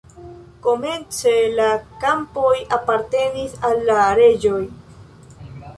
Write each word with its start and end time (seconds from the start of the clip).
Komence 0.67 1.33
la 1.59 1.67
kampoj 2.05 2.57
apartenis 2.79 3.57
al 3.71 3.87
la 3.93 4.03
reĝoj. 4.23 4.61